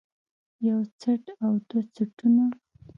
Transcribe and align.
يو 0.67 0.79
څټ 1.01 1.23
او 1.43 1.51
دوه 1.67 1.81
څټونه 1.93 2.45